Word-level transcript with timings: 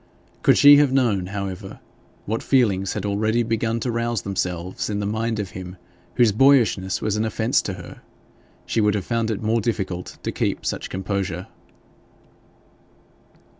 Could 0.41 0.57
she 0.57 0.77
have 0.77 0.91
known, 0.91 1.27
however, 1.27 1.79
what 2.25 2.41
feelings 2.41 2.93
had 2.93 3.05
already 3.05 3.43
begun 3.43 3.79
to 3.81 3.91
rouse 3.91 4.23
themselves 4.23 4.89
in 4.89 4.99
the 4.99 5.05
mind 5.05 5.37
of 5.37 5.51
him 5.51 5.75
whose 6.15 6.31
boyishness 6.31 7.03
was 7.03 7.17
an 7.17 7.23
offence 7.23 7.61
to 7.61 7.73
her, 7.73 8.01
she 8.65 8.81
would 8.81 8.95
have 8.95 9.05
found 9.05 9.29
it 9.29 9.43
more 9.43 9.61
difficult 9.61 10.17
to 10.23 10.31
keep 10.31 10.65
such 10.65 10.89
composure. 10.89 11.45